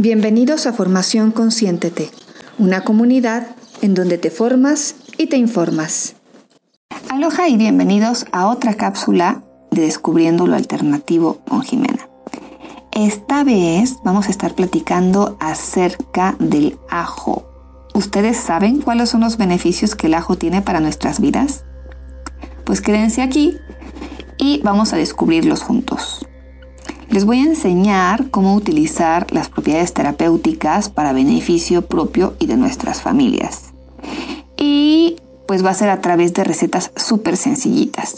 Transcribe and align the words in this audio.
Bienvenidos 0.00 0.68
a 0.68 0.72
Formación 0.72 1.32
Consciéntete, 1.32 2.12
una 2.56 2.82
comunidad 2.82 3.48
en 3.82 3.94
donde 3.94 4.16
te 4.16 4.30
formas 4.30 4.94
y 5.16 5.26
te 5.26 5.38
informas. 5.38 6.14
Aloha 7.10 7.48
y 7.48 7.56
bienvenidos 7.56 8.24
a 8.30 8.46
otra 8.46 8.74
cápsula 8.74 9.42
de 9.72 9.82
Descubriendo 9.82 10.46
lo 10.46 10.54
Alternativo 10.54 11.40
con 11.48 11.62
Jimena. 11.62 12.08
Esta 12.92 13.42
vez 13.42 13.96
vamos 14.04 14.28
a 14.28 14.30
estar 14.30 14.54
platicando 14.54 15.36
acerca 15.40 16.36
del 16.38 16.78
ajo. 16.88 17.50
¿Ustedes 17.92 18.36
saben 18.36 18.80
cuáles 18.80 19.10
son 19.10 19.22
los 19.22 19.36
beneficios 19.36 19.96
que 19.96 20.06
el 20.06 20.14
ajo 20.14 20.38
tiene 20.38 20.62
para 20.62 20.78
nuestras 20.78 21.18
vidas? 21.18 21.64
Pues 22.62 22.80
quédense 22.80 23.20
aquí 23.20 23.56
y 24.38 24.60
vamos 24.62 24.92
a 24.92 24.96
descubrirlos 24.96 25.64
juntos. 25.64 26.24
Les 27.10 27.24
voy 27.24 27.38
a 27.38 27.44
enseñar 27.44 28.28
cómo 28.30 28.54
utilizar 28.54 29.32
las 29.32 29.48
propiedades 29.48 29.94
terapéuticas 29.94 30.90
para 30.90 31.14
beneficio 31.14 31.86
propio 31.86 32.34
y 32.38 32.46
de 32.46 32.58
nuestras 32.58 33.00
familias. 33.00 33.72
Y 34.58 35.16
pues 35.46 35.64
va 35.64 35.70
a 35.70 35.74
ser 35.74 35.88
a 35.88 36.02
través 36.02 36.34
de 36.34 36.44
recetas 36.44 36.90
súper 36.96 37.38
sencillitas. 37.38 38.16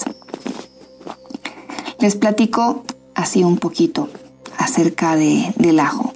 Les 2.00 2.16
platico 2.16 2.82
así 3.14 3.44
un 3.44 3.58
poquito 3.58 4.08
acerca 4.58 5.14
del 5.14 5.78
ajo. 5.78 6.12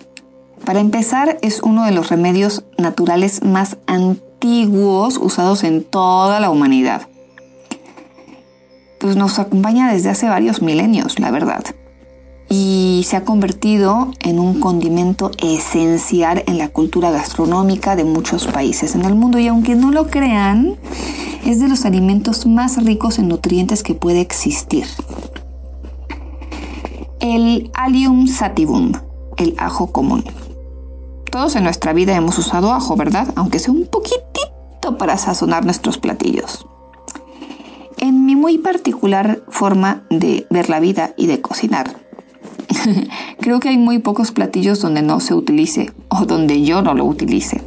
Para 0.64 0.80
empezar, 0.80 1.38
es 1.42 1.62
uno 1.62 1.84
de 1.84 1.92
los 1.92 2.08
remedios 2.10 2.64
naturales 2.76 3.44
más 3.44 3.76
antiguos 3.86 5.18
usados 5.18 5.62
en 5.62 5.84
toda 5.84 6.40
la 6.40 6.50
humanidad. 6.50 7.02
Pues 8.98 9.14
nos 9.14 9.38
acompaña 9.38 9.92
desde 9.92 10.10
hace 10.10 10.26
varios 10.26 10.60
milenios, 10.60 11.20
la 11.20 11.30
verdad 11.30 11.64
y 12.48 13.02
se 13.06 13.16
ha 13.16 13.24
convertido 13.24 14.10
en 14.20 14.38
un 14.38 14.60
condimento 14.60 15.30
esencial 15.38 16.44
en 16.46 16.58
la 16.58 16.68
cultura 16.68 17.10
gastronómica 17.10 17.96
de 17.96 18.04
muchos 18.04 18.46
países 18.46 18.94
en 18.94 19.04
el 19.04 19.14
mundo 19.14 19.38
y 19.38 19.48
aunque 19.48 19.74
no 19.74 19.90
lo 19.90 20.08
crean, 20.08 20.76
es 21.44 21.60
de 21.60 21.68
los 21.68 21.84
alimentos 21.84 22.46
más 22.46 22.82
ricos 22.82 23.18
en 23.18 23.28
nutrientes 23.28 23.82
que 23.82 23.94
puede 23.94 24.20
existir. 24.20 24.86
El 27.20 27.70
Allium 27.74 28.26
sativum, 28.26 28.92
el 29.36 29.54
ajo 29.58 29.92
común. 29.92 30.24
Todos 31.30 31.56
en 31.56 31.64
nuestra 31.64 31.92
vida 31.92 32.14
hemos 32.14 32.38
usado 32.38 32.72
ajo, 32.72 32.96
¿verdad? 32.96 33.32
Aunque 33.34 33.58
sea 33.58 33.72
un 33.72 33.86
poquitito 33.86 34.98
para 34.98 35.16
sazonar 35.16 35.64
nuestros 35.64 35.98
platillos. 35.98 36.66
En 37.98 38.26
mi 38.26 38.36
muy 38.36 38.58
particular 38.58 39.42
forma 39.48 40.04
de 40.10 40.46
ver 40.50 40.68
la 40.68 40.80
vida 40.80 41.14
y 41.16 41.26
de 41.26 41.40
cocinar, 41.40 42.03
Creo 43.40 43.60
que 43.60 43.68
hay 43.68 43.78
muy 43.78 43.98
pocos 43.98 44.32
platillos 44.32 44.80
donde 44.80 45.02
no 45.02 45.20
se 45.20 45.34
utilice 45.34 45.92
o 46.08 46.24
donde 46.24 46.62
yo 46.62 46.82
no 46.82 46.94
lo 46.94 47.04
utilice. 47.04 47.62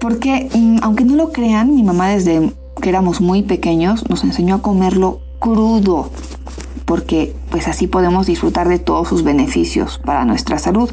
Porque, 0.00 0.50
mm, 0.54 0.78
aunque 0.82 1.04
no 1.04 1.16
lo 1.16 1.32
crean, 1.32 1.74
mi 1.74 1.82
mamá 1.82 2.08
desde 2.08 2.52
que 2.80 2.88
éramos 2.88 3.20
muy 3.20 3.42
pequeños 3.42 4.08
nos 4.10 4.24
enseñó 4.24 4.56
a 4.56 4.62
comerlo 4.62 5.20
crudo, 5.38 6.10
porque 6.84 7.34
pues 7.50 7.68
así 7.68 7.86
podemos 7.86 8.26
disfrutar 8.26 8.68
de 8.68 8.78
todos 8.78 9.08
sus 9.08 9.22
beneficios 9.22 10.00
para 10.04 10.24
nuestra 10.24 10.58
salud. 10.58 10.90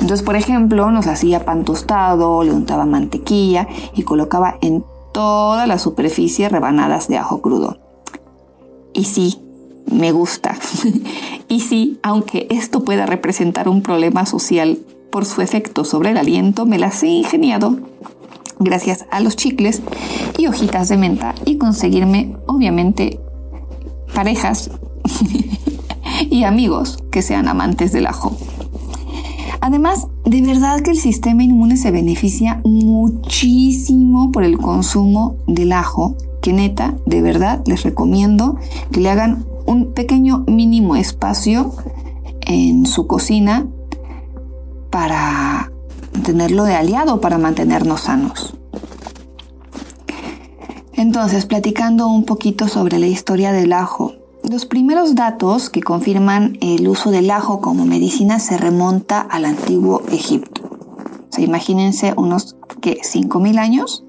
Entonces, 0.00 0.24
por 0.24 0.36
ejemplo, 0.36 0.90
nos 0.90 1.06
hacía 1.06 1.44
pan 1.44 1.64
tostado, 1.64 2.42
le 2.42 2.52
untaba 2.52 2.86
mantequilla 2.86 3.68
y 3.94 4.02
colocaba 4.02 4.56
en 4.60 4.84
toda 5.12 5.66
la 5.66 5.78
superficie 5.78 6.48
rebanadas 6.48 7.08
de 7.08 7.18
ajo 7.18 7.40
crudo. 7.40 7.78
Y 8.92 9.04
sí, 9.04 9.38
me 9.90 10.12
gusta. 10.12 10.56
y 11.48 11.60
sí, 11.60 11.98
aunque 12.02 12.46
esto 12.50 12.84
pueda 12.84 13.06
representar 13.06 13.68
un 13.68 13.82
problema 13.82 14.26
social 14.26 14.78
por 15.10 15.24
su 15.24 15.40
efecto 15.40 15.84
sobre 15.84 16.10
el 16.10 16.18
aliento, 16.18 16.66
me 16.66 16.78
las 16.78 17.02
he 17.02 17.08
ingeniado 17.08 17.78
gracias 18.58 19.06
a 19.10 19.20
los 19.20 19.36
chicles 19.36 19.82
y 20.36 20.46
hojitas 20.46 20.88
de 20.88 20.96
menta 20.96 21.34
y 21.44 21.56
conseguirme, 21.56 22.36
obviamente, 22.46 23.20
parejas 24.14 24.70
y 26.30 26.44
amigos 26.44 26.98
que 27.10 27.22
sean 27.22 27.48
amantes 27.48 27.92
del 27.92 28.06
ajo. 28.06 28.36
Además, 29.60 30.06
de 30.24 30.40
verdad 30.42 30.80
que 30.82 30.90
el 30.90 30.98
sistema 30.98 31.42
inmune 31.42 31.76
se 31.76 31.90
beneficia 31.90 32.60
muchísimo 32.64 34.30
por 34.30 34.44
el 34.44 34.58
consumo 34.58 35.36
del 35.46 35.72
ajo, 35.72 36.16
que 36.40 36.52
neta, 36.52 36.94
de 37.06 37.22
verdad 37.22 37.62
les 37.66 37.82
recomiendo 37.82 38.56
que 38.92 39.00
le 39.00 39.10
hagan 39.10 39.44
un 39.68 39.92
pequeño 39.92 40.44
mínimo 40.46 40.96
espacio 40.96 41.74
en 42.40 42.86
su 42.86 43.06
cocina 43.06 43.66
para 44.90 45.70
tenerlo 46.24 46.64
de 46.64 46.74
aliado, 46.74 47.20
para 47.20 47.36
mantenernos 47.36 48.00
sanos. 48.00 48.54
Entonces, 50.94 51.44
platicando 51.44 52.08
un 52.08 52.24
poquito 52.24 52.66
sobre 52.66 52.98
la 52.98 53.08
historia 53.08 53.52
del 53.52 53.74
ajo, 53.74 54.14
los 54.42 54.64
primeros 54.64 55.14
datos 55.14 55.68
que 55.68 55.82
confirman 55.82 56.56
el 56.62 56.88
uso 56.88 57.10
del 57.10 57.30
ajo 57.30 57.60
como 57.60 57.84
medicina 57.84 58.38
se 58.38 58.56
remonta 58.56 59.20
al 59.20 59.44
antiguo 59.44 60.02
Egipto. 60.10 60.62
O 61.36 61.40
imagínense 61.42 62.14
unos 62.16 62.56
que 62.80 63.00
5.000 63.02 63.58
años 63.58 64.07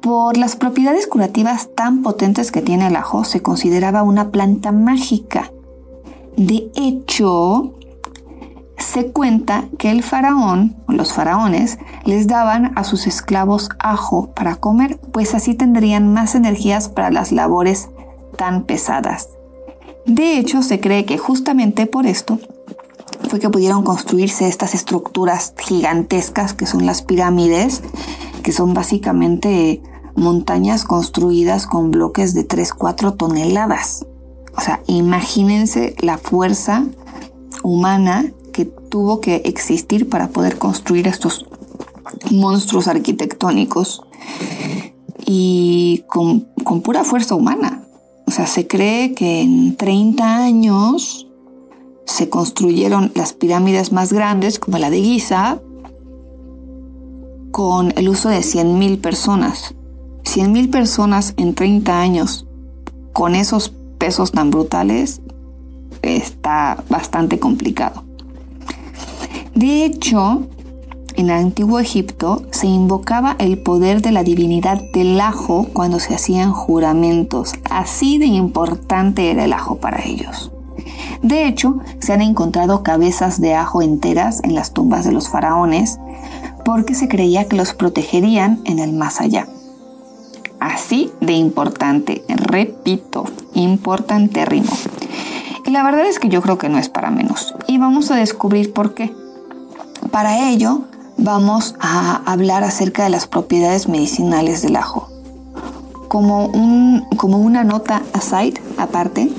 por 0.00 0.36
las 0.36 0.56
propiedades 0.56 1.06
curativas 1.06 1.68
tan 1.74 2.02
potentes 2.02 2.50
que 2.52 2.62
tiene 2.62 2.86
el 2.86 2.96
ajo, 2.96 3.24
se 3.24 3.42
consideraba 3.42 4.02
una 4.02 4.30
planta 4.30 4.72
mágica. 4.72 5.52
De 6.36 6.70
hecho, 6.74 7.74
se 8.78 9.12
cuenta 9.12 9.64
que 9.78 9.90
el 9.90 10.02
faraón, 10.02 10.76
o 10.88 10.92
los 10.92 11.12
faraones, 11.12 11.78
les 12.04 12.26
daban 12.26 12.72
a 12.76 12.84
sus 12.84 13.06
esclavos 13.06 13.68
ajo 13.78 14.32
para 14.34 14.56
comer, 14.56 14.98
pues 15.12 15.34
así 15.34 15.54
tendrían 15.54 16.12
más 16.12 16.34
energías 16.34 16.88
para 16.88 17.10
las 17.10 17.30
labores 17.30 17.90
tan 18.36 18.64
pesadas. 18.64 19.28
De 20.06 20.38
hecho, 20.38 20.62
se 20.62 20.80
cree 20.80 21.04
que 21.04 21.18
justamente 21.18 21.86
por 21.86 22.06
esto 22.06 22.38
fue 23.28 23.38
que 23.38 23.50
pudieron 23.50 23.84
construirse 23.84 24.48
estas 24.48 24.74
estructuras 24.74 25.54
gigantescas 25.58 26.54
que 26.54 26.66
son 26.66 26.86
las 26.86 27.02
pirámides, 27.02 27.82
que 28.42 28.52
son 28.52 28.72
básicamente 28.72 29.82
montañas 30.14 30.84
construidas 30.84 31.66
con 31.66 31.90
bloques 31.90 32.34
de 32.34 32.46
3-4 32.46 33.16
toneladas. 33.16 34.06
O 34.56 34.60
sea, 34.60 34.82
imagínense 34.86 35.94
la 36.00 36.18
fuerza 36.18 36.84
humana 37.62 38.32
que 38.52 38.64
tuvo 38.64 39.20
que 39.20 39.36
existir 39.44 40.08
para 40.08 40.28
poder 40.28 40.58
construir 40.58 41.06
estos 41.06 41.46
monstruos 42.30 42.88
arquitectónicos 42.88 44.02
y 45.24 46.04
con, 46.08 46.46
pura 46.82 47.04
fuerza 47.04 47.34
humana. 47.34 47.84
O 48.26 48.30
sea, 48.30 48.46
se 48.46 48.66
cree 48.66 49.14
que 49.14 49.42
en 49.42 49.76
30 49.76 50.38
años 50.44 51.28
se 52.04 52.28
construyeron 52.28 53.12
las 53.14 53.32
pirámides 53.32 53.92
más 53.92 54.12
grandes, 54.12 54.58
como 54.58 54.78
la 54.78 54.90
de 54.90 55.00
Giza, 55.00 55.60
con 57.50 57.92
el 57.96 58.08
uso 58.08 58.28
de 58.28 58.40
100.000 58.40 59.00
personas. 59.00 59.74
100.000 60.30 60.70
personas 60.70 61.34
en 61.38 61.56
30 61.56 62.00
años 62.00 62.46
con 63.12 63.34
esos 63.34 63.70
pesos 63.98 64.30
tan 64.30 64.52
brutales 64.52 65.20
está 66.02 66.84
bastante 66.88 67.40
complicado. 67.40 68.04
De 69.56 69.84
hecho, 69.84 70.46
en 71.16 71.30
el 71.30 71.36
antiguo 71.36 71.80
Egipto 71.80 72.44
se 72.52 72.68
invocaba 72.68 73.34
el 73.40 73.58
poder 73.58 74.02
de 74.02 74.12
la 74.12 74.22
divinidad 74.22 74.80
del 74.94 75.20
ajo 75.20 75.66
cuando 75.72 75.98
se 75.98 76.14
hacían 76.14 76.52
juramentos. 76.52 77.54
Así 77.68 78.18
de 78.18 78.26
importante 78.26 79.32
era 79.32 79.44
el 79.44 79.52
ajo 79.52 79.78
para 79.78 80.04
ellos. 80.04 80.52
De 81.22 81.48
hecho, 81.48 81.80
se 81.98 82.12
han 82.12 82.22
encontrado 82.22 82.84
cabezas 82.84 83.40
de 83.40 83.56
ajo 83.56 83.82
enteras 83.82 84.40
en 84.44 84.54
las 84.54 84.74
tumbas 84.74 85.04
de 85.04 85.10
los 85.10 85.28
faraones 85.28 85.98
porque 86.64 86.94
se 86.94 87.08
creía 87.08 87.48
que 87.48 87.56
los 87.56 87.74
protegerían 87.74 88.60
en 88.64 88.78
el 88.78 88.92
más 88.92 89.20
allá. 89.20 89.48
Así 90.60 91.10
de 91.22 91.32
importante, 91.32 92.22
repito, 92.28 93.24
importantérrimo. 93.54 94.70
Y 95.64 95.70
la 95.70 95.82
verdad 95.82 96.06
es 96.06 96.18
que 96.18 96.28
yo 96.28 96.42
creo 96.42 96.58
que 96.58 96.68
no 96.68 96.76
es 96.78 96.90
para 96.90 97.10
menos. 97.10 97.54
Y 97.66 97.78
vamos 97.78 98.10
a 98.10 98.16
descubrir 98.16 98.72
por 98.74 98.92
qué. 98.92 99.10
Para 100.10 100.50
ello, 100.50 100.82
vamos 101.16 101.74
a 101.80 102.22
hablar 102.30 102.62
acerca 102.62 103.04
de 103.04 103.10
las 103.10 103.26
propiedades 103.26 103.88
medicinales 103.88 104.60
del 104.60 104.76
ajo. 104.76 105.08
Como, 106.08 106.46
un, 106.46 107.06
como 107.16 107.38
una 107.38 107.64
nota 107.64 108.02
aside, 108.12 108.60
aparte, 108.76 109.30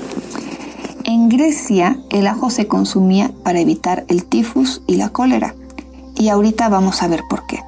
en 1.04 1.28
Grecia 1.28 1.98
el 2.10 2.26
ajo 2.26 2.50
se 2.50 2.66
consumía 2.66 3.30
para 3.44 3.60
evitar 3.60 4.04
el 4.08 4.24
tifus 4.24 4.82
y 4.88 4.96
la 4.96 5.10
cólera. 5.10 5.54
Y 6.16 6.30
ahorita 6.30 6.68
vamos 6.68 7.02
a 7.02 7.08
ver 7.08 7.22
por 7.28 7.46
qué. 7.46 7.60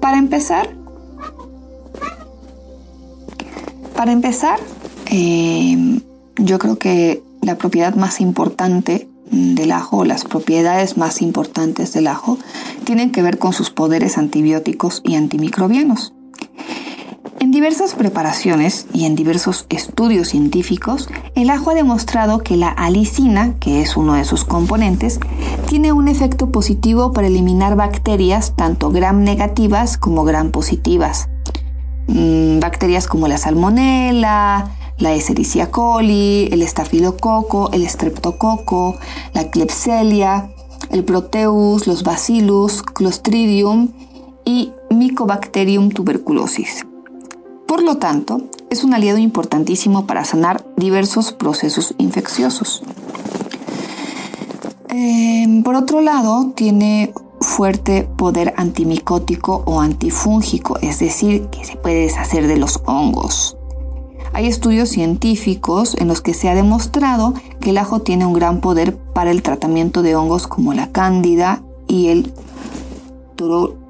Para 0.00 0.18
empezar, 0.18 0.81
Para 4.02 4.10
empezar, 4.10 4.58
eh, 5.12 6.00
yo 6.34 6.58
creo 6.58 6.76
que 6.76 7.22
la 7.40 7.56
propiedad 7.56 7.94
más 7.94 8.20
importante 8.20 9.08
del 9.30 9.70
ajo, 9.70 10.04
las 10.04 10.24
propiedades 10.24 10.96
más 10.96 11.22
importantes 11.22 11.92
del 11.92 12.08
ajo, 12.08 12.36
tienen 12.82 13.12
que 13.12 13.22
ver 13.22 13.38
con 13.38 13.52
sus 13.52 13.70
poderes 13.70 14.18
antibióticos 14.18 15.02
y 15.04 15.14
antimicrobianos. 15.14 16.14
En 17.38 17.52
diversas 17.52 17.94
preparaciones 17.94 18.88
y 18.92 19.04
en 19.04 19.14
diversos 19.14 19.66
estudios 19.68 20.30
científicos, 20.30 21.08
el 21.36 21.48
ajo 21.48 21.70
ha 21.70 21.74
demostrado 21.74 22.38
que 22.38 22.56
la 22.56 22.70
alicina, 22.70 23.54
que 23.60 23.82
es 23.82 23.96
uno 23.96 24.14
de 24.14 24.24
sus 24.24 24.44
componentes, 24.44 25.20
tiene 25.68 25.92
un 25.92 26.08
efecto 26.08 26.50
positivo 26.50 27.12
para 27.12 27.28
eliminar 27.28 27.76
bacterias 27.76 28.54
tanto 28.56 28.90
gram 28.90 29.22
negativas 29.22 29.96
como 29.96 30.24
gram 30.24 30.50
positivas. 30.50 31.28
Mm, 32.08 32.60
bacterias 32.60 33.06
como 33.06 33.28
la 33.28 33.38
salmonella, 33.38 34.70
la 34.98 35.14
Escherichia 35.14 35.70
coli, 35.70 36.48
el 36.50 36.62
estafilococo, 36.62 37.70
el 37.72 37.88
streptococo, 37.88 38.96
la 39.34 39.50
Klebsiella, 39.50 40.50
el 40.90 41.04
Proteus, 41.04 41.86
los 41.86 42.02
Bacillus, 42.02 42.82
Clostridium 42.82 43.92
y 44.44 44.72
Mycobacterium 44.90 45.90
tuberculosis. 45.90 46.86
Por 47.66 47.82
lo 47.82 47.96
tanto, 47.96 48.42
es 48.68 48.84
un 48.84 48.94
aliado 48.94 49.18
importantísimo 49.18 50.06
para 50.06 50.24
sanar 50.24 50.64
diversos 50.76 51.32
procesos 51.32 51.94
infecciosos. 51.98 52.82
Em, 54.88 55.62
por 55.62 55.74
otro 55.74 56.02
lado, 56.02 56.52
tiene 56.54 57.14
fuerte 57.42 58.08
poder 58.16 58.54
antimicótico 58.56 59.62
o 59.66 59.80
antifúngico, 59.80 60.78
es 60.80 60.98
decir, 60.98 61.46
que 61.46 61.64
se 61.64 61.76
puede 61.76 62.02
deshacer 62.02 62.46
de 62.46 62.56
los 62.56 62.80
hongos. 62.86 63.56
Hay 64.34 64.46
estudios 64.46 64.88
científicos 64.88 65.94
en 65.98 66.08
los 66.08 66.22
que 66.22 66.32
se 66.32 66.48
ha 66.48 66.54
demostrado 66.54 67.34
que 67.60 67.70
el 67.70 67.78
ajo 67.78 68.00
tiene 68.00 68.24
un 68.24 68.32
gran 68.32 68.60
poder 68.60 68.96
para 68.96 69.30
el 69.30 69.42
tratamiento 69.42 70.02
de 70.02 70.16
hongos 70.16 70.46
como 70.46 70.72
la 70.72 70.90
cándida 70.90 71.62
y 71.86 72.08
el 72.08 72.32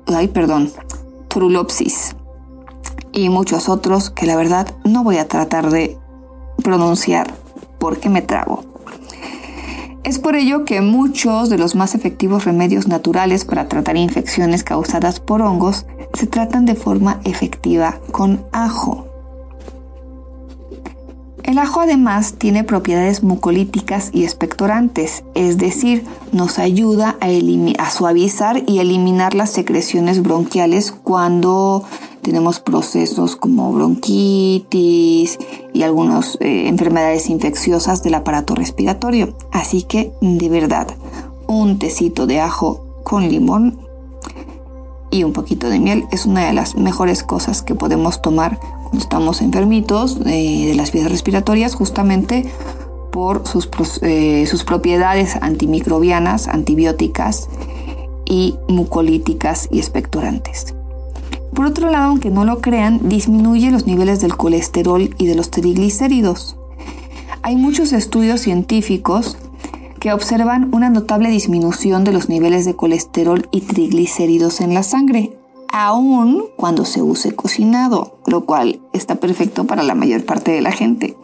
ay, 0.06 0.28
perdón, 0.28 0.72
turulopsis 1.28 2.16
y 3.12 3.28
muchos 3.28 3.68
otros 3.68 4.10
que 4.10 4.26
la 4.26 4.36
verdad 4.36 4.74
no 4.84 5.04
voy 5.04 5.18
a 5.18 5.28
tratar 5.28 5.70
de 5.70 5.98
pronunciar 6.62 7.34
porque 7.78 8.08
me 8.08 8.22
trago. 8.22 8.64
Es 10.04 10.18
por 10.18 10.34
ello 10.34 10.64
que 10.64 10.80
muchos 10.80 11.48
de 11.48 11.58
los 11.58 11.76
más 11.76 11.94
efectivos 11.94 12.44
remedios 12.44 12.88
naturales 12.88 13.44
para 13.44 13.68
tratar 13.68 13.96
infecciones 13.96 14.64
causadas 14.64 15.20
por 15.20 15.42
hongos 15.42 15.86
se 16.14 16.26
tratan 16.26 16.64
de 16.66 16.74
forma 16.74 17.20
efectiva 17.24 18.00
con 18.10 18.44
ajo. 18.50 19.06
El 21.44 21.58
ajo 21.58 21.80
además 21.80 22.34
tiene 22.34 22.64
propiedades 22.64 23.22
mucolíticas 23.22 24.10
y 24.12 24.24
expectorantes, 24.24 25.22
es 25.34 25.58
decir, 25.58 26.04
nos 26.32 26.58
ayuda 26.58 27.16
a, 27.20 27.90
suavizar 27.90 28.62
y 28.66 28.78
eliminar 28.78 29.34
las 29.34 29.50
secreciones 29.50 30.22
bronquiales 30.22 30.92
cuando 30.92 31.84
tenemos 32.22 32.60
procesos 32.60 33.36
como 33.36 33.72
bronquitis 33.72 35.38
y 35.72 35.82
algunas 35.82 36.38
eh, 36.40 36.68
enfermedades 36.68 37.28
infecciosas 37.28 38.02
del 38.02 38.14
aparato 38.14 38.54
respiratorio. 38.54 39.34
Así 39.50 39.82
que, 39.82 40.12
de 40.20 40.48
verdad, 40.48 40.88
un 41.48 41.78
tecito 41.78 42.26
de 42.26 42.40
ajo 42.40 42.84
con 43.02 43.28
limón 43.28 43.80
y 45.10 45.24
un 45.24 45.32
poquito 45.32 45.68
de 45.68 45.78
miel 45.78 46.04
es 46.10 46.24
una 46.24 46.46
de 46.46 46.52
las 46.54 46.76
mejores 46.76 47.22
cosas 47.22 47.62
que 47.62 47.74
podemos 47.74 48.22
tomar 48.22 48.58
estamos 48.96 49.40
enfermitos 49.42 50.18
eh, 50.26 50.66
de 50.68 50.74
las 50.74 50.92
vías 50.92 51.10
respiratorias 51.10 51.74
justamente 51.74 52.46
por 53.10 53.46
sus, 53.46 53.68
eh, 54.02 54.46
sus 54.46 54.64
propiedades 54.64 55.36
antimicrobianas, 55.40 56.48
antibióticas 56.48 57.48
y 58.24 58.56
mucolíticas 58.68 59.68
y 59.70 59.78
expectorantes. 59.78 60.74
Por 61.54 61.66
otro 61.66 61.90
lado, 61.90 62.10
aunque 62.10 62.30
no 62.30 62.44
lo 62.44 62.60
crean, 62.60 63.08
disminuye 63.08 63.70
los 63.70 63.86
niveles 63.86 64.20
del 64.20 64.36
colesterol 64.36 65.14
y 65.18 65.26
de 65.26 65.34
los 65.34 65.50
triglicéridos. 65.50 66.56
Hay 67.42 67.56
muchos 67.56 67.92
estudios 67.92 68.40
científicos 68.40 69.36
que 70.00 70.12
observan 70.12 70.74
una 70.74 70.90
notable 70.90 71.28
disminución 71.28 72.04
de 72.04 72.12
los 72.12 72.28
niveles 72.28 72.64
de 72.64 72.74
colesterol 72.74 73.48
y 73.52 73.60
triglicéridos 73.60 74.60
en 74.60 74.74
la 74.74 74.82
sangre, 74.82 75.36
aún 75.72 76.46
cuando 76.56 76.84
se 76.84 77.02
use 77.02 77.36
cocinado, 77.36 78.18
lo 78.26 78.44
cual 78.44 78.80
está 78.92 79.16
perfecto 79.16 79.66
para 79.66 79.82
la 79.82 79.94
mayor 79.94 80.24
parte 80.24 80.52
de 80.52 80.60
la 80.60 80.72
gente 80.72 81.16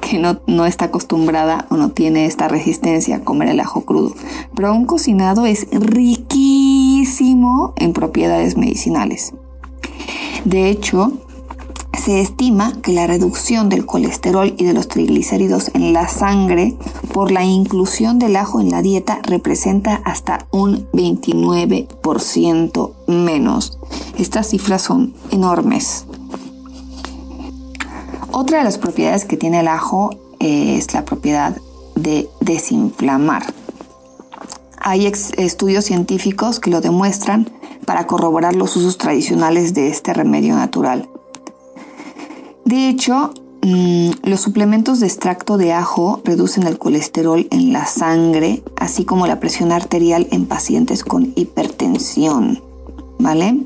que 0.00 0.18
no, 0.18 0.40
no, 0.46 0.66
está 0.66 0.86
acostumbrada 0.86 1.66
o 1.70 1.76
no 1.76 1.90
tiene 1.90 2.26
esta 2.26 2.48
resistencia 2.48 3.16
a 3.16 3.20
comer 3.20 3.48
el 3.48 3.60
ajo 3.60 3.82
crudo. 3.84 4.14
Pero 4.56 4.74
un 4.74 4.86
cocinado 4.86 5.46
es 5.46 5.68
riquísimo 5.70 6.34
en 7.76 7.92
propiedades 7.92 8.56
medicinales. 8.56 9.34
De 10.44 10.70
hecho, 10.70 11.12
se 12.02 12.20
estima 12.20 12.80
que 12.80 12.92
la 12.92 13.06
reducción 13.06 13.68
del 13.68 13.84
colesterol 13.84 14.54
y 14.56 14.64
de 14.64 14.72
los 14.72 14.88
triglicéridos 14.88 15.70
en 15.74 15.92
la 15.92 16.08
sangre 16.08 16.74
por 17.12 17.30
la 17.30 17.44
inclusión 17.44 18.18
del 18.18 18.36
ajo 18.36 18.58
en 18.60 18.70
la 18.70 18.80
dieta 18.80 19.20
representa 19.22 20.00
hasta 20.04 20.46
un 20.50 20.88
29% 20.92 22.92
menos. 23.06 23.78
Estas 24.16 24.48
cifras 24.48 24.80
son 24.82 25.12
enormes. 25.30 26.06
Otra 28.32 28.58
de 28.58 28.64
las 28.64 28.78
propiedades 28.78 29.26
que 29.26 29.36
tiene 29.36 29.60
el 29.60 29.68
ajo 29.68 30.10
es 30.38 30.94
la 30.94 31.04
propiedad 31.04 31.54
de 31.96 32.30
desinflamar. 32.40 33.52
Hay 34.78 35.06
estudios 35.06 35.84
científicos 35.84 36.60
que 36.60 36.70
lo 36.70 36.80
demuestran 36.80 37.52
para 37.90 38.06
corroborar 38.06 38.54
los 38.54 38.76
usos 38.76 38.98
tradicionales 38.98 39.74
de 39.74 39.88
este 39.88 40.14
remedio 40.14 40.54
natural. 40.54 41.08
De 42.64 42.88
hecho, 42.88 43.34
mm, 43.62 44.10
los 44.22 44.40
suplementos 44.40 45.00
de 45.00 45.08
extracto 45.08 45.58
de 45.58 45.72
ajo 45.72 46.20
reducen 46.24 46.68
el 46.68 46.78
colesterol 46.78 47.48
en 47.50 47.72
la 47.72 47.86
sangre, 47.86 48.62
así 48.76 49.04
como 49.04 49.26
la 49.26 49.40
presión 49.40 49.72
arterial 49.72 50.28
en 50.30 50.46
pacientes 50.46 51.02
con 51.02 51.32
hipertensión. 51.34 52.62
¿Vale? 53.18 53.58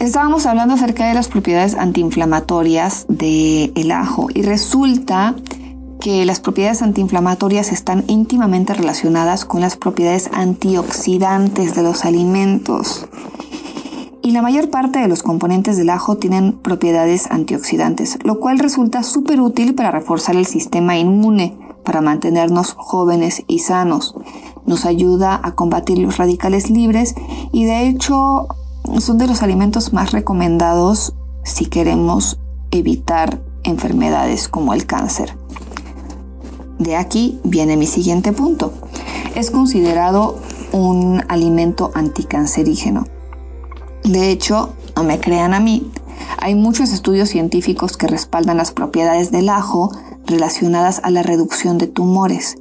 Estábamos 0.00 0.46
hablando 0.46 0.74
acerca 0.74 1.06
de 1.06 1.14
las 1.14 1.28
propiedades 1.28 1.76
antiinflamatorias 1.76 3.06
del 3.08 3.92
ajo 3.92 4.26
y 4.34 4.42
resulta 4.42 5.36
que 5.48 5.61
las 6.04 6.40
propiedades 6.40 6.82
antiinflamatorias 6.82 7.70
están 7.70 8.04
íntimamente 8.08 8.74
relacionadas 8.74 9.44
con 9.44 9.60
las 9.60 9.76
propiedades 9.76 10.28
antioxidantes 10.32 11.76
de 11.76 11.82
los 11.84 12.04
alimentos. 12.04 13.06
Y 14.20 14.32
la 14.32 14.42
mayor 14.42 14.68
parte 14.68 14.98
de 14.98 15.06
los 15.06 15.22
componentes 15.22 15.76
del 15.76 15.90
ajo 15.90 16.16
tienen 16.16 16.54
propiedades 16.54 17.30
antioxidantes, 17.30 18.18
lo 18.24 18.40
cual 18.40 18.58
resulta 18.58 19.04
súper 19.04 19.40
útil 19.40 19.76
para 19.76 19.92
reforzar 19.92 20.34
el 20.34 20.46
sistema 20.46 20.98
inmune, 20.98 21.56
para 21.84 22.00
mantenernos 22.00 22.72
jóvenes 22.76 23.44
y 23.46 23.60
sanos. 23.60 24.16
Nos 24.66 24.84
ayuda 24.86 25.40
a 25.40 25.52
combatir 25.54 25.98
los 25.98 26.16
radicales 26.16 26.68
libres 26.68 27.14
y 27.52 27.64
de 27.64 27.86
hecho 27.86 28.48
son 28.98 29.18
de 29.18 29.28
los 29.28 29.42
alimentos 29.42 29.92
más 29.92 30.10
recomendados 30.10 31.14
si 31.44 31.66
queremos 31.66 32.40
evitar 32.72 33.40
enfermedades 33.62 34.48
como 34.48 34.74
el 34.74 34.86
cáncer. 34.86 35.36
De 36.78 36.96
aquí 36.96 37.40
viene 37.44 37.76
mi 37.76 37.86
siguiente 37.86 38.32
punto. 38.32 38.72
Es 39.34 39.50
considerado 39.50 40.38
un 40.72 41.22
alimento 41.28 41.90
anticancerígeno. 41.94 43.06
De 44.04 44.30
hecho, 44.30 44.74
no 44.96 45.04
me 45.04 45.20
crean 45.20 45.54
a 45.54 45.60
mí, 45.60 45.90
hay 46.38 46.54
muchos 46.54 46.92
estudios 46.92 47.28
científicos 47.28 47.96
que 47.96 48.06
respaldan 48.06 48.56
las 48.56 48.72
propiedades 48.72 49.30
del 49.30 49.48
ajo 49.48 49.92
relacionadas 50.26 51.00
a 51.04 51.10
la 51.10 51.22
reducción 51.22 51.78
de 51.78 51.86
tumores. 51.86 52.56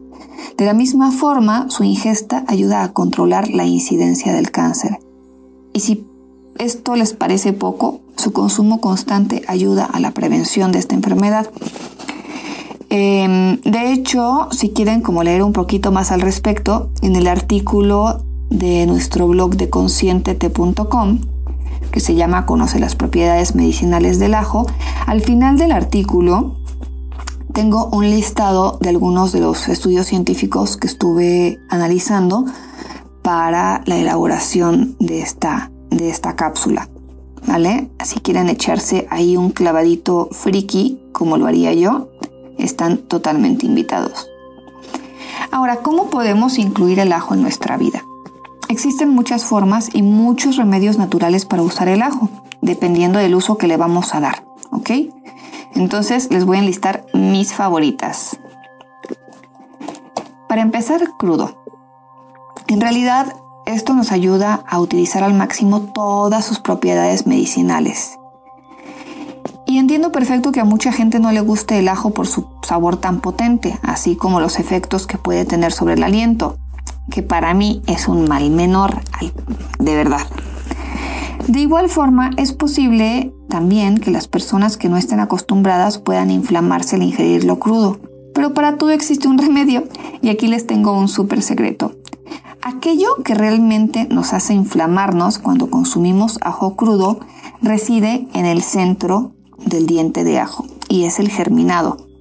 De 0.58 0.66
la 0.66 0.74
misma 0.74 1.12
forma, 1.12 1.70
su 1.70 1.84
ingesta 1.84 2.44
ayuda 2.48 2.84
a 2.84 2.94
controlar 2.94 3.50
la 3.50 3.66
incidencia 3.66 4.34
del 4.34 4.52
cáncer. 4.52 5.00
Y 5.74 5.80
si 5.80 6.06
esto 6.58 6.96
les 6.96 7.14
parece 7.14 7.54
poco, 7.54 8.02
su 8.18 8.34
consumo 8.34 8.82
constante 8.82 9.44
ayuda 9.48 9.86
a 9.86 10.00
la 10.00 10.12
prevención 10.12 10.72
de 10.72 10.80
esta 10.80 10.96
enfermedad. 10.96 11.50
Em, 12.94 13.62
de 13.62 13.94
hecho, 13.94 14.50
si 14.52 14.72
quieren 14.72 15.00
como 15.00 15.24
leer 15.24 15.44
un 15.44 15.54
poquito 15.54 15.94
más 15.94 16.12
al 16.12 16.20
respecto, 16.20 16.90
en 17.02 17.16
el 17.16 17.28
artículo 17.28 18.22
de 18.50 18.86
nuestro 18.86 19.30
blog 19.30 19.56
de 19.56 19.70
conscientete.com, 19.70 21.20
que 21.90 22.00
se 22.02 22.16
llama 22.16 22.46
Conoce 22.46 22.80
las 22.80 22.98
propiedades 22.98 23.56
medicinales 23.56 24.20
del 24.20 24.34
ajo, 24.34 24.68
al 25.08 25.22
final 25.22 25.58
del 25.58 25.72
artículo 25.72 26.58
tengo 27.54 27.88
un 27.94 28.10
listado 28.10 28.78
de 28.82 28.90
algunos 28.90 29.32
de 29.32 29.40
los 29.40 29.70
estudios 29.70 30.06
científicos 30.08 30.76
que 30.76 30.88
estuve 30.88 31.60
analizando 31.70 32.44
para 33.22 33.84
la 33.86 34.00
elaboración 34.00 34.98
de 35.00 35.22
esta, 35.22 35.72
de 35.92 36.10
esta 36.10 36.36
cápsula. 36.36 36.90
¿Vale? 37.48 37.90
Si 38.04 38.20
quieren 38.20 38.50
echarse 38.50 39.08
ahí 39.10 39.38
un 39.38 39.52
clavadito 39.52 40.28
friki, 40.32 41.00
como 41.14 41.38
lo 41.38 41.48
haría 41.48 41.74
yo, 41.74 42.11
están 42.58 42.98
totalmente 42.98 43.66
invitados. 43.66 44.28
Ahora, 45.52 45.78
¿cómo 45.78 46.10
podemos 46.10 46.58
incluir 46.58 47.00
el 47.00 47.12
ajo 47.12 47.34
en 47.34 47.42
nuestra 47.42 47.78
vida? 47.78 48.04
Existen 48.70 49.10
muchas 49.10 49.44
formas 49.44 49.90
y 49.94 50.02
muchos 50.02 50.56
remedios 50.56 50.98
naturales 50.98 51.46
para 51.46 51.62
usar 51.62 51.90
el 51.90 52.02
ajo, 52.02 52.30
dependiendo 52.62 53.20
del 53.20 53.36
uso 53.36 53.58
que 53.58 53.68
le 53.68 53.76
vamos 53.76 54.16
a 54.16 54.22
dar, 54.22 54.46
¿ok? 54.72 54.92
Entonces 55.76 56.32
les 56.32 56.46
voy 56.46 56.58
a 56.58 56.62
enlistar 56.62 57.06
mis 57.14 57.54
favoritas. 57.54 58.40
Para 60.48 60.62
empezar, 60.62 61.18
crudo. 61.18 61.64
En 62.68 62.80
realidad, 62.80 63.36
esto 63.66 63.94
nos 63.94 64.12
ayuda 64.12 64.64
a 64.68 64.80
utilizar 64.80 65.24
al 65.24 65.34
máximo 65.34 65.82
todas 65.94 66.46
sus 66.46 66.60
propiedades 66.60 67.28
medicinales. 67.28 68.18
Y 69.72 69.78
entiendo 69.78 70.12
perfecto 70.12 70.52
que 70.52 70.60
a 70.60 70.66
mucha 70.66 70.92
gente 70.92 71.22
no 71.22 71.32
le 71.32 71.40
guste 71.40 71.80
el 71.80 71.88
ajo 71.88 72.10
por 72.10 72.28
su 72.28 72.46
sabor 72.62 72.98
tan 72.98 73.22
potente, 73.22 73.80
así 73.84 74.18
como 74.18 74.42
los 74.42 74.60
efectos 74.60 75.08
que 75.08 75.18
puede 75.18 75.46
tener 75.46 75.72
sobre 75.72 75.94
el 75.94 76.04
aliento 76.04 76.58
que 77.10 77.24
para 77.24 77.54
mí 77.54 77.82
es 77.88 78.10
un 78.10 78.28
mal 78.28 78.52
menor, 78.52 79.02
de 79.80 79.96
verdad. 79.96 80.28
De 81.48 81.62
igual 81.62 81.88
forma, 81.88 82.32
es 82.36 82.52
posible 82.52 83.34
también 83.48 83.98
que 83.98 84.12
las 84.12 84.28
personas 84.28 84.76
que 84.76 84.90
no 84.90 84.98
estén 84.98 85.22
acostumbradas 85.22 86.00
puedan 86.00 86.32
inflamarse 86.32 86.98
al 86.98 87.04
ingerirlo 87.04 87.58
crudo. 87.58 87.98
Pero 88.34 88.54
para 88.54 88.76
todo 88.76 88.90
existe 88.90 89.30
un 89.30 89.38
remedio 89.38 89.86
y 90.22 90.28
aquí 90.28 90.48
les 90.48 90.68
tengo 90.68 90.92
un 90.92 91.08
súper 91.08 91.42
secreto. 91.42 91.94
Aquello 92.62 93.16
que 93.24 93.36
realmente 93.36 94.06
nos 94.12 94.34
hace 94.34 94.54
inflamarnos 94.54 95.40
cuando 95.40 95.70
consumimos 95.70 96.40
ajo 96.42 96.76
crudo 96.76 97.22
reside 97.62 98.28
en 98.34 98.46
el 98.46 98.64
centro 98.64 99.32
del 99.66 99.88
diente 99.88 100.24
de 100.24 100.40
ajo 100.40 100.66
y 100.90 101.06
es 101.06 101.20
el 101.20 101.30
germinado 101.30 102.12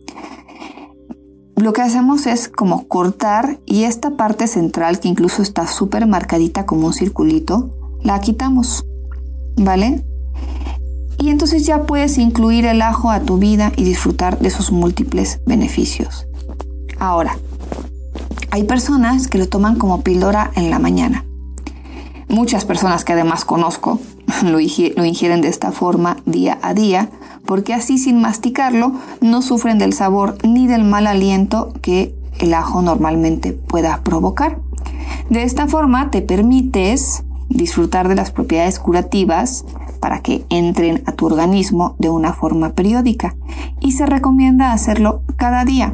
lo 1.61 1.75
que 1.75 1.83
hacemos 1.83 2.27
es 2.27 2.49
como 2.49 2.89
cortar 2.89 3.59
y 3.67 3.85
esta 3.85 4.17
parte 4.17 4.47
central 4.47 4.99
que 4.99 5.09
incluso 5.09 5.43
está 5.43 5.67
súper 5.67 6.07
marcadita 6.07 6.65
como 6.65 6.87
un 6.87 6.95
circulito, 6.95 7.71
la 8.03 8.19
quitamos, 8.21 8.87
¿vale? 9.57 10.03
Y 11.19 11.29
entonces 11.29 11.67
ya 11.67 11.83
puedes 11.83 12.17
incluir 12.17 12.65
el 12.65 12.81
ajo 12.81 13.11
a 13.11 13.21
tu 13.21 13.37
vida 13.37 13.73
y 13.77 13.85
disfrutar 13.85 14.39
de 14.39 14.49
sus 14.49 14.73
múltiples 14.73 15.41
beneficios. 15.45 16.27
Ahora, 16.99 17.37
hay 18.51 18.65
personas 18.65 19.29
que 19.29 19.37
lo 19.37 19.47
toman 19.47 19.77
como 19.77 20.01
píldora 20.01 20.51
en 20.55 20.71
la 20.71 20.79
mañana. 20.79 21.27
Muchas 22.29 22.65
personas 22.65 23.05
que 23.05 23.13
además 23.13 23.45
conozco 23.45 24.01
lo, 24.45 24.61
ingieren 24.61 25.43
de 25.43 25.49
esta 25.49 25.73
forma 25.73 26.17
día 26.25 26.59
a 26.63 26.73
día 26.73 27.11
porque 27.51 27.75
así 27.75 27.99
sin 27.99 28.21
masticarlo 28.21 28.93
no 29.21 29.43
sufren 29.43 29.81
del 29.81 29.93
sabor 29.93 30.39
ni 30.45 30.69
del 30.69 30.85
mal 30.85 31.09
aliento 31.09 31.73
que 31.83 32.15
el 32.39 32.55
ajo 32.55 32.81
normalmente 32.81 33.53
pueda 33.53 34.05
provocar. 34.05 34.61
De 35.31 35.43
esta 35.43 35.67
forma 35.67 36.13
te 36.13 36.23
permites 36.23 37.25
disfrutar 37.49 38.07
de 38.07 38.15
las 38.15 38.31
propiedades 38.31 38.79
curativas 38.79 39.65
para 39.99 40.21
que 40.21 40.45
entren 40.49 41.03
a 41.07 41.13
tu 41.13 41.27
organismo 41.27 41.97
de 41.99 42.09
una 42.09 42.35
forma 42.35 42.75
periódica 42.75 43.35
y 43.81 43.93
se 43.93 44.07
recomienda 44.07 44.73
hacerlo 44.73 45.23
cada 45.35 45.65
día. 45.65 45.93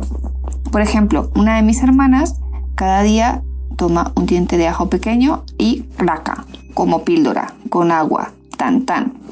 Por 0.70 0.82
ejemplo, 0.82 1.30
una 1.34 1.56
de 1.56 1.62
mis 1.62 1.82
hermanas 1.82 2.34
cada 2.74 3.00
día 3.00 3.44
toma 3.76 4.12
un 4.14 4.26
diente 4.26 4.58
de 4.58 4.68
ajo 4.68 4.90
pequeño 4.90 5.44
y 5.56 5.86
raca 5.96 6.44
como 6.74 7.02
píldora 7.02 7.54
con 7.70 7.92
agua, 7.92 8.32
tan 8.58 8.84
tan. 8.84 9.25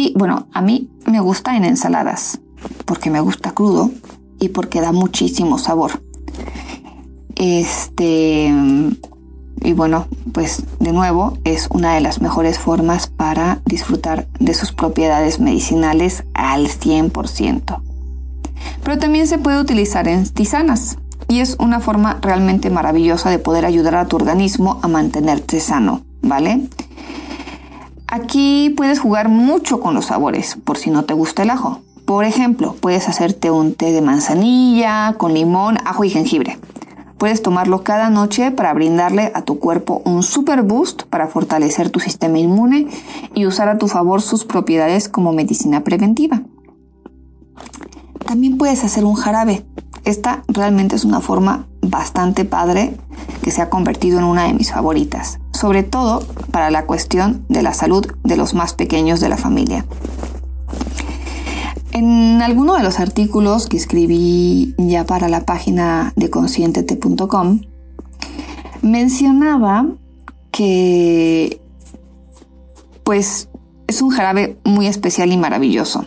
Y 0.00 0.14
bueno, 0.16 0.46
a 0.54 0.62
mí 0.62 0.88
me 1.04 1.20
gusta 1.20 1.58
en 1.58 1.64
ensaladas, 1.66 2.40
porque 2.86 3.10
me 3.10 3.20
gusta 3.20 3.52
crudo 3.52 3.90
y 4.38 4.48
porque 4.48 4.80
da 4.80 4.92
muchísimo 4.92 5.58
sabor. 5.58 6.00
Este, 7.36 8.50
y 9.62 9.72
bueno, 9.74 10.06
pues 10.32 10.64
de 10.78 10.92
nuevo 10.94 11.36
es 11.44 11.68
una 11.70 11.94
de 11.94 12.00
las 12.00 12.22
mejores 12.22 12.58
formas 12.58 13.08
para 13.08 13.60
disfrutar 13.66 14.26
de 14.38 14.54
sus 14.54 14.72
propiedades 14.72 15.38
medicinales 15.38 16.24
al 16.32 16.68
100%. 16.68 17.82
Pero 18.82 18.98
también 18.98 19.26
se 19.26 19.36
puede 19.36 19.60
utilizar 19.60 20.08
en 20.08 20.26
tisanas 20.26 20.96
y 21.28 21.40
es 21.40 21.56
una 21.58 21.80
forma 21.80 22.20
realmente 22.22 22.70
maravillosa 22.70 23.28
de 23.28 23.38
poder 23.38 23.66
ayudar 23.66 23.96
a 23.96 24.06
tu 24.06 24.16
organismo 24.16 24.80
a 24.82 24.88
mantenerte 24.88 25.60
sano, 25.60 26.00
¿vale? 26.22 26.70
Aquí 28.12 28.74
puedes 28.76 28.98
jugar 28.98 29.28
mucho 29.28 29.80
con 29.80 29.94
los 29.94 30.06
sabores, 30.06 30.58
por 30.64 30.76
si 30.76 30.90
no 30.90 31.04
te 31.04 31.14
gusta 31.14 31.44
el 31.44 31.50
ajo. 31.50 31.80
Por 32.04 32.24
ejemplo, 32.24 32.74
puedes 32.80 33.08
hacerte 33.08 33.52
un 33.52 33.74
té 33.74 33.92
de 33.92 34.02
manzanilla 34.02 35.14
con 35.16 35.32
limón, 35.32 35.78
ajo 35.84 36.02
y 36.02 36.10
jengibre. 36.10 36.58
Puedes 37.18 37.40
tomarlo 37.40 37.84
cada 37.84 38.10
noche 38.10 38.50
para 38.50 38.74
brindarle 38.74 39.30
a 39.32 39.42
tu 39.42 39.60
cuerpo 39.60 40.02
un 40.04 40.24
super 40.24 40.62
boost 40.62 41.04
para 41.04 41.28
fortalecer 41.28 41.90
tu 41.90 42.00
sistema 42.00 42.40
inmune 42.40 42.88
y 43.32 43.46
usar 43.46 43.68
a 43.68 43.78
tu 43.78 43.86
favor 43.86 44.22
sus 44.22 44.44
propiedades 44.44 45.08
como 45.08 45.32
medicina 45.32 45.84
preventiva. 45.84 46.42
También 48.26 48.58
puedes 48.58 48.82
hacer 48.82 49.04
un 49.04 49.14
jarabe. 49.14 49.64
Esta 50.04 50.42
realmente 50.48 50.96
es 50.96 51.04
una 51.04 51.20
forma 51.20 51.68
bastante 51.80 52.44
padre 52.44 52.96
que 53.42 53.52
se 53.52 53.62
ha 53.62 53.70
convertido 53.70 54.18
en 54.18 54.24
una 54.24 54.48
de 54.48 54.54
mis 54.54 54.72
favoritas 54.72 55.38
sobre 55.60 55.82
todo 55.82 56.22
para 56.50 56.70
la 56.70 56.86
cuestión 56.86 57.44
de 57.50 57.62
la 57.62 57.74
salud 57.74 58.06
de 58.24 58.36
los 58.38 58.54
más 58.54 58.72
pequeños 58.72 59.20
de 59.20 59.28
la 59.28 59.36
familia. 59.36 59.84
En 61.92 62.40
alguno 62.40 62.76
de 62.76 62.82
los 62.82 62.98
artículos 62.98 63.66
que 63.66 63.76
escribí 63.76 64.74
ya 64.78 65.04
para 65.04 65.28
la 65.28 65.44
página 65.44 66.14
de 66.16 66.30
conscientete.com, 66.30 67.60
mencionaba 68.80 69.86
que 70.50 71.60
pues 73.04 73.50
es 73.86 74.00
un 74.00 74.08
jarabe 74.08 74.56
muy 74.64 74.86
especial 74.86 75.30
y 75.30 75.36
maravilloso 75.36 76.06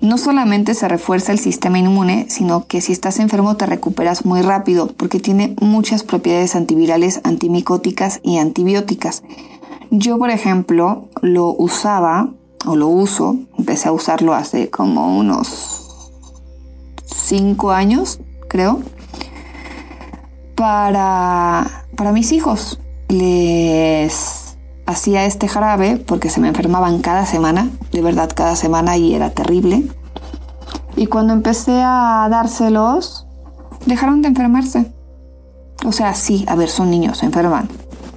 no 0.00 0.16
solamente 0.16 0.74
se 0.74 0.88
refuerza 0.88 1.32
el 1.32 1.38
sistema 1.38 1.78
inmune, 1.78 2.26
sino 2.28 2.66
que 2.66 2.80
si 2.80 2.92
estás 2.92 3.18
enfermo 3.18 3.56
te 3.56 3.66
recuperas 3.66 4.24
muy 4.24 4.42
rápido 4.42 4.88
porque 4.88 5.20
tiene 5.20 5.54
muchas 5.60 6.02
propiedades 6.02 6.56
antivirales, 6.56 7.20
antimicóticas 7.24 8.20
y 8.22 8.38
antibióticas. 8.38 9.22
Yo, 9.90 10.18
por 10.18 10.30
ejemplo, 10.30 11.08
lo 11.20 11.52
usaba 11.52 12.30
o 12.66 12.76
lo 12.76 12.88
uso, 12.88 13.36
empecé 13.58 13.88
a 13.88 13.92
usarlo 13.92 14.34
hace 14.34 14.70
como 14.70 15.18
unos 15.18 16.12
5 17.04 17.70
años, 17.70 18.20
creo, 18.48 18.82
para, 20.54 21.86
para 21.96 22.12
mis 22.12 22.32
hijos. 22.32 22.78
Les 23.08 24.39
hacía 24.90 25.24
este 25.24 25.48
jarabe 25.48 25.96
porque 25.96 26.30
se 26.30 26.40
me 26.40 26.48
enfermaban 26.48 27.00
cada 27.00 27.26
semana, 27.26 27.70
de 27.92 28.02
verdad 28.02 28.30
cada 28.34 28.56
semana 28.56 28.96
y 28.96 29.14
era 29.14 29.30
terrible. 29.30 29.88
Y 30.96 31.06
cuando 31.06 31.32
empecé 31.32 31.80
a 31.82 32.28
dárselos, 32.30 33.26
dejaron 33.86 34.22
de 34.22 34.28
enfermarse. 34.28 34.92
O 35.84 35.92
sea, 35.92 36.14
sí, 36.14 36.44
a 36.48 36.54
ver, 36.54 36.68
son 36.68 36.90
niños, 36.90 37.18
se 37.18 37.26
enferman 37.26 37.68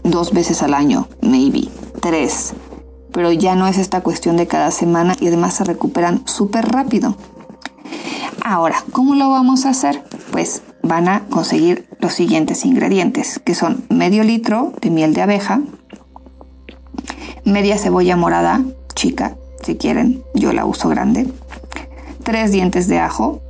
dos 0.03 0.33
veces 0.33 0.61
al 0.61 0.73
año, 0.73 1.07
maybe, 1.21 1.69
tres. 2.01 2.53
Pero 3.11 3.31
ya 3.31 3.55
no 3.55 3.67
es 3.67 3.77
esta 3.77 4.01
cuestión 4.01 4.37
de 4.37 4.47
cada 4.47 4.71
semana 4.71 5.15
y 5.19 5.27
además 5.27 5.55
se 5.55 5.63
recuperan 5.63 6.27
súper 6.27 6.69
rápido. 6.69 7.15
Ahora, 8.43 8.83
¿cómo 8.91 9.15
lo 9.15 9.29
vamos 9.29 9.65
a 9.65 9.69
hacer? 9.69 10.03
Pues 10.31 10.63
van 10.81 11.07
a 11.07 11.25
conseguir 11.27 11.87
los 11.99 12.13
siguientes 12.13 12.65
ingredientes, 12.65 13.39
que 13.39 13.55
son 13.55 13.85
medio 13.89 14.23
litro 14.23 14.73
de 14.81 14.89
miel 14.89 15.13
de 15.13 15.21
abeja, 15.21 15.61
media 17.45 17.77
cebolla 17.77 18.15
morada, 18.15 18.61
chica, 18.95 19.35
si 19.61 19.75
quieren, 19.75 20.23
yo 20.33 20.53
la 20.53 20.65
uso 20.65 20.89
grande, 20.89 21.27
tres 22.23 22.51
dientes 22.51 22.87
de 22.87 22.99
ajo, 22.99 23.41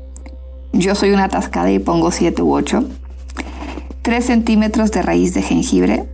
yo 0.72 0.96
soy 0.96 1.12
una 1.12 1.26
atascada 1.26 1.72
y 1.72 1.78
pongo 1.78 2.12
7 2.12 2.42
u 2.42 2.54
8, 2.54 2.84
3 4.02 4.26
centímetros 4.26 4.92
de 4.92 5.04
raíz 5.04 5.34
de 5.34 5.44
jengibre. 5.44 6.10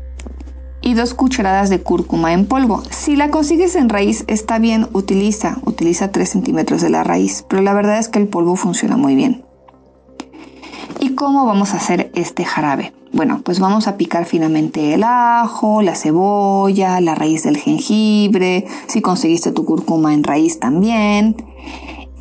Y 0.82 0.94
dos 0.94 1.14
cucharadas 1.14 1.70
de 1.70 1.82
cúrcuma 1.82 2.34
en 2.34 2.46
polvo. 2.46 2.84
Si 2.90 3.16
la 3.16 3.32
consigues 3.32 3.76
en 3.76 3.90
raíz 3.90 4.24
está 4.28 4.60
bien, 4.60 4.88
utiliza, 4.94 5.58
utiliza 5.66 6.12
3 6.12 6.30
centímetros 6.30 6.82
de 6.82 6.90
la 6.90 7.04
raíz, 7.04 7.46
pero 7.50 7.62
la 7.62 7.74
verdad 7.74 8.00
es 8.00 8.10
que 8.10 8.20
el 8.20 8.28
polvo 8.28 8.56
funciona 8.56 8.96
muy 8.96 9.16
bien. 9.16 9.44
¿Y 11.20 11.22
cómo 11.22 11.46
vamos 11.46 11.74
a 11.74 11.78
hacer 11.78 12.12
este 12.16 12.46
jarabe? 12.46 12.94
Bueno, 13.12 13.42
pues 13.44 13.60
vamos 13.60 13.90
a 13.90 13.98
picar 13.98 14.24
finamente 14.24 14.94
el 14.94 15.04
ajo, 15.04 15.82
la 15.82 15.94
cebolla, 15.96 17.02
la 17.02 17.14
raíz 17.14 17.44
del 17.44 17.58
jengibre, 17.58 18.66
si 18.88 19.02
conseguiste 19.02 19.52
tu 19.52 19.66
cúrcuma 19.66 20.14
en 20.14 20.24
raíz 20.24 20.62
también. 20.62 21.36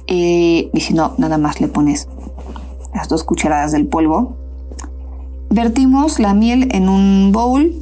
Eh, 0.08 0.68
y 0.74 0.80
si 0.80 0.94
no, 0.94 1.14
nada 1.16 1.38
más 1.38 1.60
le 1.60 1.68
pones 1.68 2.08
las 2.92 3.08
dos 3.08 3.22
cucharadas 3.22 3.70
del 3.70 3.86
polvo. 3.86 4.36
Vertimos 5.48 6.18
la 6.18 6.34
miel 6.34 6.68
en 6.72 6.88
un 6.88 7.30
bowl 7.30 7.72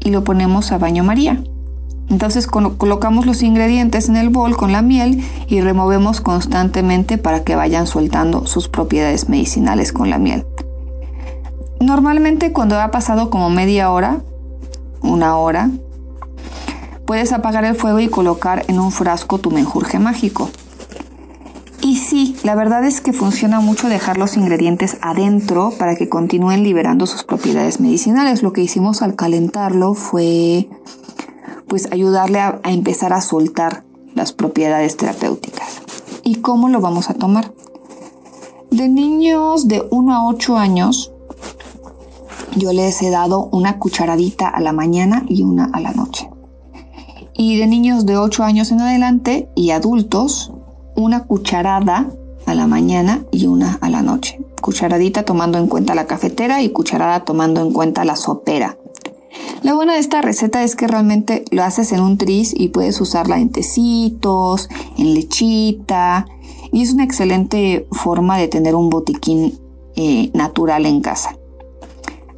y 0.00 0.10
lo 0.10 0.24
ponemos 0.24 0.72
a 0.72 0.78
baño 0.78 1.04
María. 1.04 1.42
Entonces 2.10 2.46
colocamos 2.46 3.26
los 3.26 3.42
ingredientes 3.42 4.08
en 4.08 4.16
el 4.16 4.28
bol 4.28 4.56
con 4.56 4.72
la 4.72 4.82
miel 4.82 5.24
y 5.48 5.60
removemos 5.60 6.20
constantemente 6.20 7.18
para 7.18 7.44
que 7.44 7.56
vayan 7.56 7.86
soltando 7.86 8.46
sus 8.46 8.68
propiedades 8.68 9.28
medicinales 9.28 9.92
con 9.92 10.10
la 10.10 10.18
miel. 10.18 10.46
Normalmente 11.80 12.52
cuando 12.52 12.80
ha 12.80 12.90
pasado 12.90 13.30
como 13.30 13.50
media 13.50 13.90
hora, 13.90 14.20
una 15.02 15.36
hora, 15.36 15.70
puedes 17.06 17.32
apagar 17.32 17.64
el 17.64 17.74
fuego 17.74 18.00
y 18.00 18.08
colocar 18.08 18.64
en 18.68 18.78
un 18.78 18.92
frasco 18.92 19.38
tu 19.38 19.50
menjurje 19.50 19.98
mágico. 19.98 20.50
Y 21.82 21.96
sí, 21.96 22.34
la 22.42 22.54
verdad 22.54 22.82
es 22.84 23.02
que 23.02 23.12
funciona 23.12 23.60
mucho 23.60 23.90
dejar 23.90 24.16
los 24.16 24.38
ingredientes 24.38 24.96
adentro 25.02 25.70
para 25.78 25.96
que 25.96 26.08
continúen 26.08 26.62
liberando 26.62 27.06
sus 27.06 27.24
propiedades 27.24 27.78
medicinales. 27.78 28.42
Lo 28.42 28.54
que 28.54 28.62
hicimos 28.62 29.02
al 29.02 29.16
calentarlo 29.16 29.92
fue 29.92 30.70
pues 31.68 31.90
ayudarle 31.90 32.40
a, 32.40 32.60
empezar 32.64 33.12
a 33.12 33.20
soltar 33.20 33.84
las 34.14 34.32
propiedades 34.32 34.96
terapéuticas. 34.96 35.82
¿Y 36.22 36.36
cómo 36.36 36.68
lo 36.68 36.80
vamos 36.80 37.10
a 37.10 37.14
tomar? 37.14 37.52
De 38.70 38.88
niños 38.88 39.68
de 39.68 39.86
1 39.90 40.14
a 40.14 40.26
8 40.26 40.56
años, 40.56 41.12
yo 42.56 42.72
les 42.72 43.02
he 43.02 43.10
dado 43.10 43.48
una 43.52 43.78
cucharadita 43.78 44.48
a 44.48 44.60
la 44.60 44.72
mañana 44.72 45.24
y 45.28 45.42
una 45.42 45.70
a 45.72 45.80
la 45.80 45.92
noche. 45.92 46.30
Y 47.34 47.58
de 47.58 47.66
niños 47.66 48.06
de 48.06 48.16
8 48.16 48.44
años 48.44 48.70
en 48.70 48.80
adelante 48.80 49.48
y 49.54 49.70
adultos, 49.70 50.52
una 50.96 51.24
cucharada 51.24 52.10
a 52.46 52.54
la 52.54 52.66
mañana 52.66 53.24
y 53.32 53.46
una 53.46 53.78
a 53.80 53.90
la 53.90 54.02
noche. 54.02 54.40
Cucharadita 54.60 55.24
tomando 55.24 55.58
en 55.58 55.66
cuenta 55.66 55.94
la 55.94 56.06
cafetera 56.06 56.62
y 56.62 56.70
cucharada 56.70 57.24
tomando 57.24 57.60
en 57.60 57.72
cuenta 57.72 58.04
la 58.04 58.16
sopera. 58.16 58.78
La 59.64 59.72
buena 59.72 59.94
de 59.94 60.00
esta 60.00 60.20
receta 60.20 60.62
es 60.62 60.76
que 60.76 60.86
realmente 60.86 61.46
lo 61.50 61.64
haces 61.64 61.92
en 61.92 62.00
un 62.00 62.18
tris 62.18 62.52
y 62.54 62.68
puedes 62.68 63.00
usarla 63.00 63.38
en 63.38 63.48
tecitos, 63.48 64.68
en 64.98 65.14
lechita 65.14 66.26
y 66.70 66.82
es 66.82 66.92
una 66.92 67.04
excelente 67.04 67.88
forma 67.90 68.36
de 68.36 68.48
tener 68.48 68.74
un 68.74 68.90
botiquín 68.90 69.58
eh, 69.96 70.30
natural 70.34 70.84
en 70.84 71.00
casa. 71.00 71.38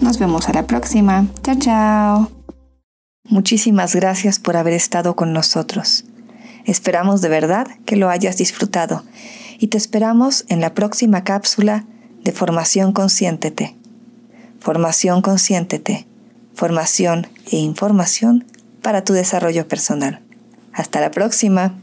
Nos 0.00 0.18
vemos 0.18 0.48
a 0.48 0.52
la 0.52 0.66
próxima. 0.66 1.26
Chao, 1.42 1.56
chao. 1.58 2.30
Muchísimas 3.24 3.94
gracias 3.94 4.38
por 4.38 4.56
haber 4.56 4.74
estado 4.74 5.16
con 5.16 5.32
nosotros. 5.32 6.04
Esperamos 6.64 7.22
de 7.22 7.28
verdad 7.28 7.66
que 7.84 7.96
lo 7.96 8.08
hayas 8.08 8.36
disfrutado 8.36 9.04
y 9.58 9.68
te 9.68 9.78
esperamos 9.78 10.44
en 10.48 10.60
la 10.60 10.74
próxima 10.74 11.24
cápsula 11.24 11.84
de 12.22 12.32
Formación 12.32 12.92
Consciéntete. 12.92 13.74
Formación 14.60 15.22
Consciéntete. 15.22 16.06
Formación 16.54 17.28
e 17.50 17.56
información 17.56 18.44
para 18.82 19.04
tu 19.04 19.12
desarrollo 19.12 19.68
personal. 19.68 20.20
Hasta 20.72 21.00
la 21.00 21.10
próxima. 21.10 21.74